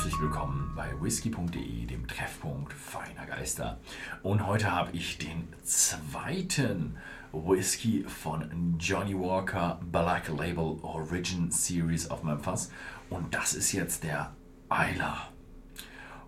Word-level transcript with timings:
herzlich 0.00 0.22
willkommen 0.22 0.72
bei 0.74 0.88
whisky.de, 0.98 1.84
dem 1.84 2.08
Treffpunkt 2.08 2.72
feiner 2.72 3.26
Geister. 3.26 3.78
Und 4.22 4.46
heute 4.46 4.72
habe 4.72 4.92
ich 4.92 5.18
den 5.18 5.46
zweiten 5.62 6.96
Whisky 7.32 8.06
von 8.08 8.78
Johnny 8.78 9.14
Walker 9.14 9.78
Black 9.92 10.28
Label 10.28 10.78
Origin 10.80 11.50
Series 11.50 12.10
auf 12.10 12.22
meinem 12.22 12.40
Fass. 12.40 12.72
Und 13.10 13.34
das 13.34 13.52
ist 13.52 13.72
jetzt 13.72 14.02
der 14.02 14.32
Isla. 14.70 15.28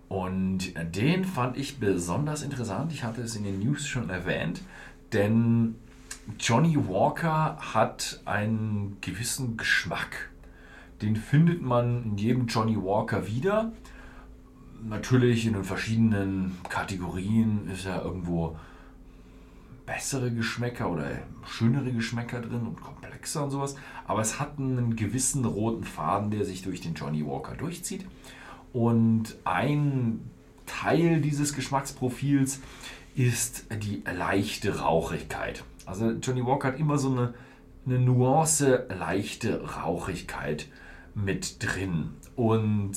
Und 0.07 0.75
den 0.95 1.25
fand 1.25 1.57
ich 1.57 1.79
besonders 1.79 2.43
interessant. 2.43 2.93
Ich 2.93 3.03
hatte 3.03 3.23
es 3.23 3.35
in 3.35 3.43
den 3.43 3.57
News 3.57 3.87
schon 3.87 4.11
erwähnt, 4.11 4.61
denn 5.13 5.73
Johnny 6.39 6.77
Walker 6.77 7.57
hat 7.73 8.21
einen 8.25 8.97
gewissen 9.01 9.57
Geschmack 9.57 10.29
den 11.03 11.15
findet 11.17 11.61
man 11.61 12.03
in 12.03 12.17
jedem 12.17 12.47
Johnny 12.47 12.77
Walker 12.77 13.27
wieder. 13.27 13.73
Natürlich 14.87 15.45
in 15.45 15.53
den 15.53 15.63
verschiedenen 15.63 16.57
Kategorien 16.69 17.69
ist 17.69 17.85
ja 17.85 18.01
irgendwo 18.01 18.57
bessere 19.85 20.31
Geschmäcker 20.31 20.89
oder 20.89 21.07
schönere 21.45 21.91
Geschmäcker 21.91 22.39
drin 22.39 22.61
und 22.61 22.81
komplexer 22.81 23.43
und 23.43 23.51
sowas. 23.51 23.75
Aber 24.07 24.21
es 24.21 24.39
hat 24.39 24.57
einen 24.57 24.95
gewissen 24.95 25.43
roten 25.43 25.83
Faden, 25.83 26.31
der 26.31 26.45
sich 26.45 26.61
durch 26.61 26.79
den 26.79 26.93
Johnny 26.93 27.25
Walker 27.25 27.55
durchzieht. 27.55 28.05
Und 28.71 29.35
ein 29.43 30.21
Teil 30.65 31.19
dieses 31.19 31.53
Geschmacksprofils 31.53 32.61
ist 33.15 33.65
die 33.83 34.03
leichte 34.05 34.79
Rauchigkeit. 34.79 35.65
Also 35.85 36.11
Johnny 36.11 36.45
Walker 36.45 36.69
hat 36.69 36.79
immer 36.79 36.97
so 36.97 37.11
eine, 37.11 37.33
eine 37.85 37.99
Nuance 37.99 38.87
leichte 38.89 39.61
Rauchigkeit 39.63 40.67
mit 41.15 41.63
drin. 41.63 42.11
Und 42.35 42.93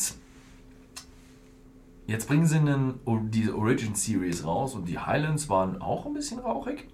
jetzt 2.06 2.28
bringen 2.28 2.46
sie 2.46 2.56
einen, 2.56 3.00
diese 3.30 3.56
Origin 3.56 3.94
Series 3.94 4.44
raus 4.44 4.74
und 4.74 4.86
die 4.88 4.98
Highlands 4.98 5.48
waren 5.48 5.80
auch 5.80 6.06
ein 6.06 6.14
bisschen 6.14 6.38
rauchig. 6.38 6.88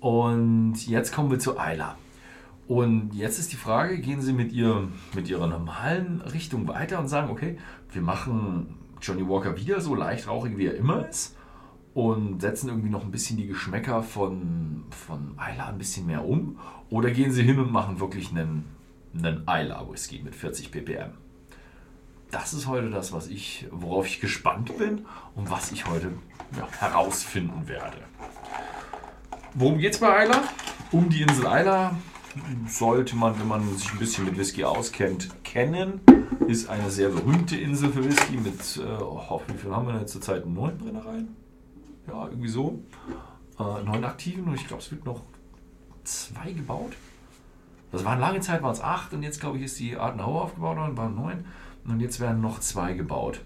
Und 0.00 0.86
jetzt 0.86 1.12
kommen 1.12 1.30
wir 1.30 1.38
zu 1.38 1.52
Isla. 1.52 1.96
Und 2.68 3.14
jetzt 3.14 3.38
ist 3.38 3.52
die 3.52 3.56
Frage, 3.56 3.98
gehen 3.98 4.20
Sie 4.20 4.34
mit, 4.34 4.52
ihr, 4.52 4.88
mit 5.14 5.28
Ihrer 5.30 5.46
normalen 5.46 6.20
Richtung 6.20 6.68
weiter 6.68 6.98
und 6.98 7.08
sagen, 7.08 7.30
okay, 7.30 7.56
wir 7.92 8.02
machen 8.02 8.74
Johnny 9.00 9.26
Walker 9.26 9.56
wieder 9.56 9.80
so 9.80 9.94
leicht 9.94 10.28
rauchig, 10.28 10.58
wie 10.58 10.66
er 10.66 10.76
immer 10.76 11.08
ist 11.08 11.34
und 11.94 12.40
setzen 12.40 12.68
irgendwie 12.68 12.90
noch 12.90 13.02
ein 13.02 13.10
bisschen 13.10 13.38
die 13.38 13.46
Geschmäcker 13.46 14.04
von, 14.04 14.84
von 14.90 15.34
Isla 15.34 15.66
ein 15.66 15.78
bisschen 15.78 16.06
mehr 16.06 16.24
um? 16.24 16.58
Oder 16.90 17.10
gehen 17.10 17.32
Sie 17.32 17.42
hin 17.42 17.58
und 17.58 17.72
machen 17.72 17.98
wirklich 17.98 18.30
einen 18.30 18.64
einen 19.14 19.44
Isla 19.48 19.86
Whisky 19.88 20.20
mit 20.22 20.34
40 20.34 20.70
ppm. 20.70 21.12
Das 22.30 22.52
ist 22.52 22.66
heute 22.66 22.90
das, 22.90 23.12
was 23.12 23.28
ich, 23.28 23.66
worauf 23.70 24.06
ich 24.06 24.20
gespannt 24.20 24.76
bin 24.76 25.06
und 25.34 25.50
was 25.50 25.72
ich 25.72 25.86
heute 25.86 26.12
ja, 26.56 26.68
herausfinden 26.78 27.66
werde. 27.68 27.98
Worum 29.54 29.78
geht 29.78 29.94
es 29.94 30.00
bei 30.00 30.24
Isla? 30.24 30.42
Um 30.92 31.08
die 31.08 31.22
Insel 31.22 31.46
Isla 31.46 31.96
sollte 32.68 33.16
man, 33.16 33.38
wenn 33.38 33.48
man 33.48 33.76
sich 33.76 33.92
ein 33.92 33.98
bisschen 33.98 34.24
mit 34.26 34.36
Whisky 34.36 34.64
auskennt, 34.64 35.30
kennen. 35.42 36.00
Ist 36.46 36.68
eine 36.68 36.90
sehr 36.90 37.08
berühmte 37.08 37.56
Insel 37.56 37.90
für 37.90 38.04
Whisky 38.04 38.36
mit, 38.36 38.76
äh, 38.76 39.02
oh, 39.02 39.40
wie 39.48 39.58
viel 39.58 39.74
haben 39.74 39.86
wir 39.86 39.94
denn 39.94 40.06
zurzeit? 40.06 40.46
Neun 40.46 40.78
Brennereien? 40.78 41.36
Ja, 42.06 42.26
irgendwie 42.26 42.48
so. 42.48 42.82
Äh, 43.58 43.82
neun 43.84 44.04
aktiven 44.04 44.44
und 44.44 44.54
ich 44.54 44.66
glaube, 44.66 44.82
es 44.82 44.90
wird 44.90 45.04
noch 45.04 45.22
zwei 46.04 46.52
gebaut. 46.52 46.92
Das 47.90 48.04
waren 48.04 48.20
lange 48.20 48.40
Zeit 48.40 48.62
waren 48.62 48.72
es 48.72 48.80
acht 48.80 49.12
und 49.12 49.22
jetzt 49.22 49.40
glaube 49.40 49.58
ich 49.58 49.64
ist 49.64 49.78
die 49.78 49.96
Adenauer 49.96 50.42
aufgebaut 50.42 50.76
worden, 50.76 50.96
waren 50.96 51.14
neun 51.14 51.44
und 51.86 52.00
jetzt 52.00 52.20
werden 52.20 52.40
noch 52.40 52.60
zwei 52.60 52.92
gebaut. 52.92 53.40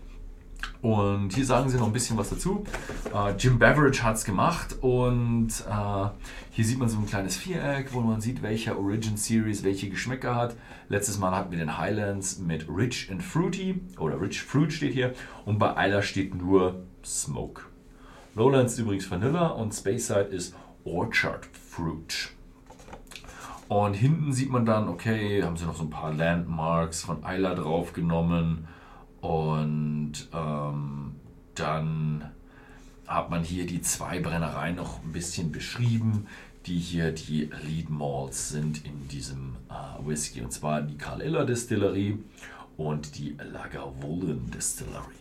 Und 0.81 1.33
hier 1.33 1.45
sagen 1.45 1.69
sie 1.69 1.77
noch 1.77 1.87
ein 1.87 1.93
bisschen 1.93 2.17
was 2.17 2.31
dazu. 2.31 2.65
Uh, 3.13 3.31
Jim 3.39 3.59
Beveridge 3.59 4.03
hat 4.03 4.17
es 4.17 4.25
gemacht 4.25 4.77
und 4.81 5.49
uh, 5.69 6.11
hier 6.51 6.65
sieht 6.65 6.79
man 6.79 6.89
so 6.89 6.99
ein 6.99 7.07
kleines 7.07 7.37
Viereck, 7.37 7.93
wo 7.93 8.01
man 8.01 8.21
sieht, 8.21 8.43
welcher 8.43 8.79
Origin 8.79 9.17
Series 9.17 9.63
welche 9.63 9.91
Geschmäcker 9.91 10.35
hat. 10.35 10.57
Letztes 10.89 11.19
Mal 11.19 11.33
hatten 11.37 11.53
wir 11.53 11.59
den 11.59 11.79
Highlands 11.79 12.39
mit 12.39 12.67
Rich 12.69 13.11
and 13.11 13.23
Fruity 13.23 13.81
oder 13.99 14.21
Rich 14.21 14.43
Fruit 14.43 14.73
steht 14.73 14.93
hier 14.93 15.15
und 15.45 15.59
bei 15.59 15.87
Isla 15.87 16.03
steht 16.03 16.35
nur 16.35 16.83
Smoke. 17.05 17.63
Lowlands 18.35 18.73
ist 18.75 18.79
übrigens 18.81 19.11
Vanilla 19.11 19.49
und 19.49 19.73
Speyside 19.73 20.21
ist 20.23 20.55
Orchard 20.85 21.47
Fruit. 21.47 22.31
Und 23.73 23.95
hinten 23.95 24.35
sieht 24.35 24.51
man 24.51 24.67
dann, 24.67 24.87
okay, 24.87 25.43
haben 25.43 25.57
sie 25.57 25.65
noch 25.65 25.77
so 25.77 25.85
ein 25.85 25.89
paar 25.89 26.13
Landmarks 26.13 27.05
von 27.05 27.23
Isla 27.25 27.55
draufgenommen. 27.55 28.69
Und 29.23 30.13
ähm, 30.35 31.15
dann 31.55 32.31
hat 33.07 33.31
man 33.31 33.43
hier 33.43 33.65
die 33.65 33.81
zwei 33.81 34.21
Brennereien 34.21 34.77
noch 34.77 35.03
ein 35.03 35.13
bisschen 35.13 35.53
beschrieben, 35.53 36.27
die 36.67 36.79
hier 36.79 37.13
die 37.13 37.49
Lead 37.67 37.89
Malls 37.89 38.51
sind 38.51 38.85
in 38.85 39.09
diesem 39.09 39.57
äh, 39.71 40.07
Whisky. 40.07 40.43
Und 40.43 40.53
zwar 40.53 40.83
die 40.83 40.99
Carl 40.99 41.23
Iller 41.23 41.47
Distillerie 41.47 42.23
und 42.77 43.17
die 43.17 43.39
Lagavulin 43.43 44.51
Distillery. 44.51 45.17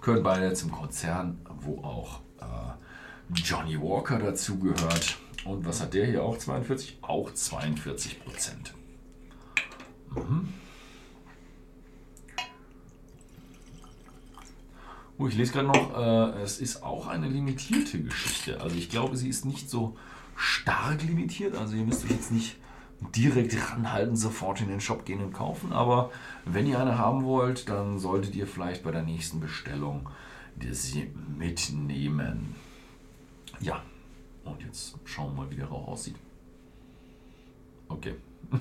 Gehören 0.00 0.22
beide 0.22 0.52
zum 0.54 0.70
Konzern, 0.70 1.40
wo 1.62 1.82
auch 1.82 2.20
äh, 2.40 3.34
Johnny 3.34 3.76
Walker 3.76 4.20
dazugehört. 4.20 5.18
Und 5.44 5.66
was 5.66 5.80
hat 5.80 5.94
der 5.94 6.06
hier 6.06 6.22
auch? 6.22 6.38
42? 6.38 6.98
Auch 7.02 7.32
42 7.32 8.24
Prozent. 8.24 8.74
Mhm. 10.14 10.48
Oh, 15.16 15.28
ich 15.28 15.36
lese 15.36 15.52
gerade 15.52 15.68
noch, 15.68 15.96
äh, 15.96 16.42
es 16.42 16.58
ist 16.58 16.82
auch 16.82 17.06
eine 17.06 17.28
limitierte 17.28 18.02
Geschichte. 18.02 18.60
Also 18.60 18.76
ich 18.76 18.90
glaube, 18.90 19.16
sie 19.16 19.28
ist 19.28 19.44
nicht 19.44 19.70
so 19.70 19.96
stark 20.34 21.02
limitiert. 21.02 21.56
Also 21.56 21.76
ihr 21.76 21.84
müsst 21.84 22.04
euch 22.04 22.10
jetzt 22.10 22.32
nicht 22.32 22.56
direkt 23.14 23.56
ranhalten, 23.70 24.16
sofort 24.16 24.60
in 24.60 24.68
den 24.68 24.80
Shop 24.80 25.04
gehen 25.04 25.22
und 25.22 25.32
kaufen. 25.32 25.72
Aber 25.72 26.10
wenn 26.44 26.66
ihr 26.66 26.80
eine 26.80 26.98
haben 26.98 27.24
wollt, 27.24 27.68
dann 27.68 27.98
solltet 27.98 28.34
ihr 28.34 28.46
vielleicht 28.46 28.82
bei 28.82 28.90
der 28.90 29.02
nächsten 29.02 29.40
Bestellung 29.40 30.08
sie 30.70 31.10
mitnehmen. 31.36 32.54
Ja, 33.60 33.82
und 34.44 34.62
jetzt 34.62 34.96
schauen 35.04 35.34
wir 35.34 35.42
mal, 35.42 35.50
wie 35.50 35.56
der 35.56 35.66
Rauch 35.66 35.88
aussieht. 35.88 36.16
Okay. 37.88 38.14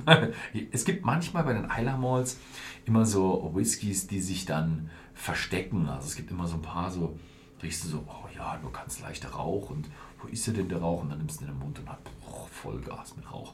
es 0.71 0.85
gibt 0.85 1.05
manchmal 1.05 1.43
bei 1.43 1.53
den 1.53 1.65
Isla 1.65 1.97
Malls 1.97 2.39
immer 2.85 3.05
so 3.05 3.51
Whiskys, 3.53 4.07
die 4.07 4.21
sich 4.21 4.45
dann 4.45 4.89
verstecken. 5.13 5.87
Also 5.87 6.07
es 6.07 6.15
gibt 6.15 6.31
immer 6.31 6.47
so 6.47 6.55
ein 6.55 6.61
paar 6.61 6.89
so, 6.89 7.17
riechst 7.61 7.83
du 7.83 7.89
so, 7.89 8.03
oh 8.07 8.27
ja, 8.35 8.57
du 8.61 8.69
kannst 8.69 9.01
leichter 9.01 9.29
Rauch 9.29 9.69
und 9.69 9.89
wo 10.21 10.27
ist 10.27 10.47
denn 10.47 10.69
der 10.69 10.79
Rauch? 10.79 11.01
Und 11.01 11.09
dann 11.09 11.19
nimmst 11.19 11.41
du 11.41 11.45
den 11.45 11.53
in 11.53 11.59
den 11.59 11.65
Mund 11.65 11.79
und 11.79 11.89
hat 11.89 11.99
oh, 12.27 12.47
Vollgas 12.49 13.15
mit 13.15 13.31
Rauch. 13.31 13.53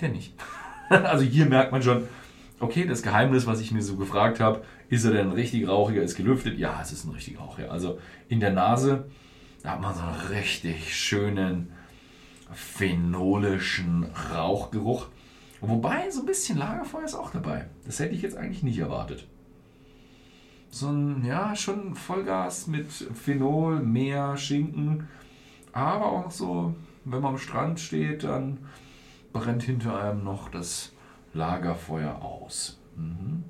Der 0.00 0.08
nicht. 0.08 0.34
also 0.88 1.24
hier 1.24 1.46
merkt 1.46 1.72
man 1.72 1.82
schon, 1.82 2.08
okay, 2.58 2.86
das 2.86 3.02
Geheimnis, 3.02 3.46
was 3.46 3.60
ich 3.60 3.72
mir 3.72 3.82
so 3.82 3.96
gefragt 3.96 4.40
habe, 4.40 4.62
ist 4.88 5.04
er 5.04 5.12
denn 5.12 5.32
richtig 5.32 5.68
rauchiger, 5.68 6.02
ist 6.02 6.16
gelüftet? 6.16 6.58
Ja, 6.58 6.80
es 6.82 6.92
ist 6.92 7.04
ein 7.04 7.12
richtig 7.12 7.38
rauchiger. 7.38 7.70
Also 7.70 7.98
in 8.28 8.40
der 8.40 8.52
Nase 8.52 9.06
da 9.62 9.72
hat 9.72 9.80
man 9.80 9.94
so 9.94 10.02
einen 10.02 10.20
richtig 10.32 10.96
schönen 10.96 11.72
phenolischen 12.52 14.04
Rauchgeruch. 14.32 15.06
Wobei 15.60 16.10
so 16.10 16.20
ein 16.20 16.26
bisschen 16.26 16.58
Lagerfeuer 16.58 17.04
ist 17.04 17.14
auch 17.14 17.30
dabei. 17.30 17.68
Das 17.84 17.98
hätte 17.98 18.14
ich 18.14 18.22
jetzt 18.22 18.36
eigentlich 18.36 18.62
nicht 18.62 18.78
erwartet. 18.78 19.26
So 20.70 20.88
ein, 20.88 21.24
ja, 21.24 21.54
schon 21.54 21.94
Vollgas 21.94 22.66
mit 22.66 22.90
Phenol, 22.90 23.80
Meer, 23.80 24.36
Schinken. 24.36 25.08
Aber 25.72 26.06
auch 26.06 26.30
so, 26.30 26.74
wenn 27.04 27.20
man 27.20 27.32
am 27.32 27.38
Strand 27.38 27.78
steht, 27.80 28.24
dann 28.24 28.58
brennt 29.32 29.62
hinter 29.62 30.00
einem 30.00 30.24
noch 30.24 30.48
das 30.48 30.92
Lagerfeuer 31.34 32.22
aus. 32.22 32.80
Mhm. 32.96 33.44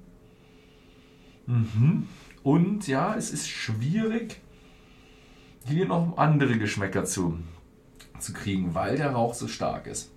Mhm. 1.47 2.09
Und 2.43 2.89
ja, 2.89 3.15
es 3.15 3.31
ist 3.31 3.49
schwierig, 3.49 4.41
hier 5.67 5.87
noch 5.87 6.17
andere 6.17 6.59
Geschmäcker 6.59 7.05
zu, 7.05 7.39
zu 8.19 8.33
kriegen, 8.33 8.75
weil 8.75 8.97
der 8.97 9.13
Rauch 9.13 9.35
so 9.35 9.49
stark 9.49 9.87
ist. 9.87 10.11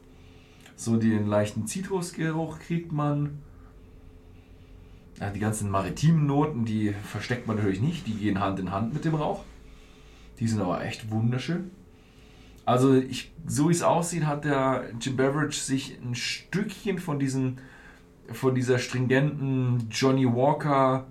So 0.76 0.98
den 0.98 1.28
leichten 1.28 1.68
Zitrusgeruch 1.68 2.60
kriegt 2.60 2.92
man. 2.92 3.40
Ja, 5.20 5.30
die 5.30 5.40
ganzen 5.40 5.70
maritimen 5.70 6.26
Noten, 6.26 6.66
die 6.66 6.94
versteckt 7.04 7.48
man 7.48 7.58
natürlich 7.58 7.82
nicht, 7.82 8.08
die 8.08 8.16
gehen 8.16 8.40
Hand 8.40 8.60
in 8.60 8.72
Hand 8.72 8.94
mit 8.94 9.06
dem 9.06 9.16
Rauch. 9.16 9.44
Die 10.40 10.48
sind 10.48 10.60
aber 10.60 10.84
echt 10.84 11.12
wunderschön. 11.12 11.70
Also 12.66 12.96
ich, 12.96 13.32
so 13.46 13.70
wie 13.70 13.74
es 13.74 13.84
aussieht, 13.84 14.26
hat 14.26 14.46
der 14.46 14.86
Jim 15.00 15.16
Beveridge 15.16 15.58
sich 15.58 15.98
ein 16.02 16.16
Stückchen 16.16 16.98
von 16.98 17.20
diesen 17.20 17.60
von 18.32 18.56
dieser 18.56 18.80
stringenten 18.80 19.88
Johnny 19.92 20.26
Walker 20.26 21.06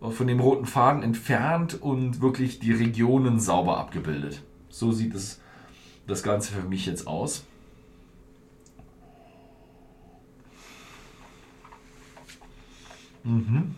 von 0.00 0.26
dem 0.26 0.40
roten 0.40 0.66
Faden 0.66 1.02
entfernt 1.02 1.80
und 1.80 2.20
wirklich 2.20 2.58
die 2.58 2.72
Regionen 2.72 3.40
sauber 3.40 3.78
abgebildet. 3.78 4.42
So 4.68 4.92
sieht 4.92 5.14
es 5.14 5.40
das 6.06 6.22
Ganze 6.22 6.52
für 6.52 6.62
mich 6.62 6.86
jetzt 6.86 7.06
aus. 7.06 7.44
Mhm. 13.24 13.74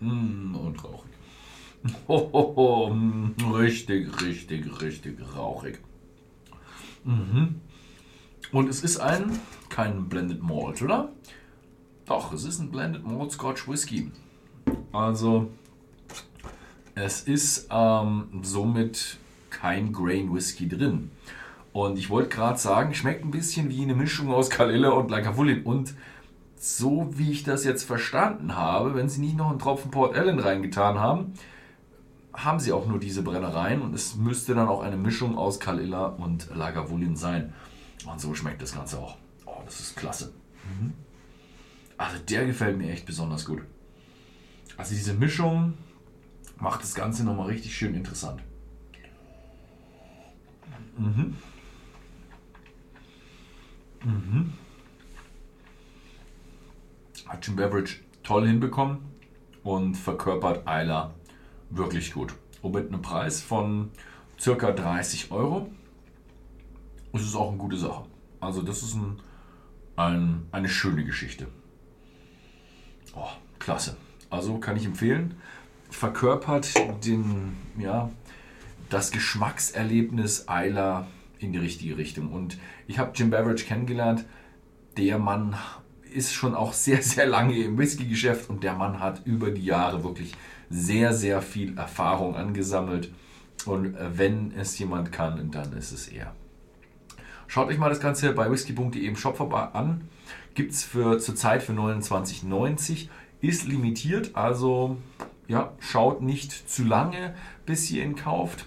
Mm, 0.00 0.54
und 0.54 0.84
rauchig. 0.84 1.10
Oh, 2.10 2.26
oh, 2.32 2.52
oh, 2.56 2.88
mm, 2.88 3.34
richtig, 3.52 4.22
richtig, 4.22 4.80
richtig 4.80 5.18
rauchig. 5.36 5.78
Mhm. 7.04 7.60
Und 8.50 8.68
es 8.70 8.82
ist 8.82 8.98
ein, 8.98 9.38
kein 9.68 10.08
Blended 10.08 10.42
Malt, 10.42 10.80
oder? 10.80 11.12
Doch, 12.06 12.32
es 12.32 12.44
ist 12.44 12.60
ein 12.60 12.70
Blended 12.70 13.06
Malt 13.06 13.32
Scotch 13.32 13.68
Whisky. 13.68 14.10
Also, 14.90 15.50
es 16.94 17.20
ist 17.20 17.68
ähm, 17.70 18.40
somit 18.40 19.18
kein 19.50 19.92
Grain 19.92 20.34
Whisky 20.34 20.66
drin. 20.66 21.10
Und 21.74 21.98
ich 21.98 22.08
wollte 22.08 22.30
gerade 22.30 22.58
sagen, 22.58 22.94
schmeckt 22.94 23.22
ein 23.22 23.30
bisschen 23.30 23.68
wie 23.68 23.82
eine 23.82 23.94
Mischung 23.94 24.32
aus 24.32 24.48
Kalilla 24.48 24.92
und 24.92 25.10
Lagavulin. 25.10 25.62
Und 25.62 25.94
so 26.56 27.10
wie 27.18 27.32
ich 27.32 27.44
das 27.44 27.64
jetzt 27.64 27.82
verstanden 27.82 28.56
habe, 28.56 28.94
wenn 28.94 29.10
sie 29.10 29.20
nicht 29.20 29.36
noch 29.36 29.50
einen 29.50 29.58
Tropfen 29.58 29.90
Port 29.90 30.16
Ellen 30.16 30.38
reingetan 30.38 30.98
haben, 30.98 31.34
haben 32.32 32.60
sie 32.60 32.72
auch 32.72 32.86
nur 32.86 33.00
diese 33.00 33.22
Brennereien 33.22 33.82
und 33.82 33.94
es 33.94 34.16
müsste 34.16 34.54
dann 34.54 34.68
auch 34.68 34.82
eine 34.82 34.96
Mischung 34.96 35.36
aus 35.36 35.60
Kalilla 35.60 36.06
und 36.06 36.54
Lagavulin 36.54 37.16
sein. 37.16 37.52
Und 38.06 38.20
so 38.20 38.34
schmeckt 38.34 38.62
das 38.62 38.72
Ganze 38.72 38.98
auch. 38.98 39.16
Oh, 39.46 39.60
das 39.64 39.80
ist 39.80 39.96
klasse. 39.96 40.32
Mhm. 40.64 40.92
Also 41.96 42.18
der 42.28 42.46
gefällt 42.46 42.78
mir 42.78 42.90
echt 42.90 43.06
besonders 43.06 43.44
gut. 43.44 43.62
Also 44.76 44.94
diese 44.94 45.14
Mischung 45.14 45.74
macht 46.58 46.82
das 46.82 46.94
Ganze 46.94 47.24
nochmal 47.24 47.46
richtig 47.46 47.74
schön 47.76 47.94
interessant. 47.94 48.42
Mhm. 50.96 51.36
Mhm. 54.04 54.52
Hat 57.26 57.46
Jim 57.46 57.56
Beveridge 57.56 57.96
toll 58.22 58.46
hinbekommen 58.46 58.98
und 59.64 59.96
verkörpert 59.96 60.66
Eiler 60.66 61.14
wirklich 61.70 62.12
gut. 62.12 62.34
Und 62.62 62.74
mit 62.74 62.88
einem 62.88 63.02
Preis 63.02 63.40
von 63.40 63.90
circa 64.38 64.72
30 64.72 65.30
Euro 65.30 65.70
ist 67.12 67.22
es 67.22 67.34
auch 67.34 67.48
eine 67.48 67.58
gute 67.58 67.76
Sache. 67.76 68.04
Also 68.40 68.62
das 68.62 68.82
ist 68.82 68.94
ein, 68.94 69.20
ein, 69.96 70.46
eine 70.52 70.68
schöne 70.68 71.04
Geschichte. 71.04 71.48
Oh, 73.14 73.28
klasse. 73.58 73.96
Also 74.30 74.58
kann 74.58 74.76
ich 74.76 74.84
empfehlen. 74.84 75.36
Verkörpert 75.90 76.74
den, 77.04 77.56
ja, 77.78 78.10
das 78.90 79.10
Geschmackserlebnis 79.10 80.48
Eiler 80.48 81.06
in 81.38 81.52
die 81.52 81.58
richtige 81.58 81.96
Richtung. 81.96 82.32
Und 82.32 82.58
ich 82.86 82.98
habe 82.98 83.12
Jim 83.14 83.30
Beveridge 83.30 83.64
kennengelernt. 83.64 84.24
Der 84.96 85.18
Mann 85.18 85.56
ist 86.12 86.32
schon 86.32 86.54
auch 86.54 86.72
sehr, 86.72 87.02
sehr 87.02 87.26
lange 87.26 87.56
im 87.56 87.78
Whisky-Geschäft 87.78 88.50
und 88.50 88.62
der 88.62 88.74
Mann 88.74 89.00
hat 89.00 89.26
über 89.26 89.50
die 89.50 89.64
Jahre 89.64 90.04
wirklich 90.04 90.32
sehr, 90.70 91.14
sehr 91.14 91.42
viel 91.42 91.76
Erfahrung 91.78 92.36
angesammelt. 92.36 93.12
Und 93.66 93.96
äh, 93.96 94.18
wenn 94.18 94.52
es 94.52 94.78
jemand 94.78 95.12
kann, 95.12 95.50
dann 95.50 95.72
ist 95.72 95.92
es 95.92 96.08
er. 96.08 96.34
Schaut 97.46 97.68
euch 97.68 97.78
mal 97.78 97.88
das 97.88 98.00
Ganze 98.00 98.32
bei 98.32 98.50
whisky.de 98.50 99.04
im 99.04 99.16
Shop 99.16 99.40
an. 99.74 100.08
Gibt 100.54 100.72
es 100.72 100.90
zurzeit 100.90 101.62
für 101.62 101.72
29,90. 101.72 103.08
Ist 103.40 103.66
limitiert, 103.66 104.34
also 104.34 104.98
ja, 105.46 105.72
schaut 105.78 106.20
nicht 106.20 106.68
zu 106.68 106.84
lange, 106.84 107.34
bis 107.64 107.90
ihr 107.90 108.04
ihn 108.04 108.16
kauft. 108.16 108.66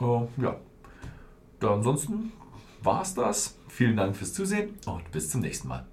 Uh, 0.00 0.26
ja, 0.36 0.56
da 1.60 1.74
ansonsten 1.74 2.32
war 2.82 3.02
es 3.02 3.14
das. 3.14 3.58
Vielen 3.68 3.96
Dank 3.96 4.16
fürs 4.16 4.34
Zusehen 4.34 4.70
und 4.86 5.10
bis 5.12 5.30
zum 5.30 5.40
nächsten 5.40 5.68
Mal. 5.68 5.86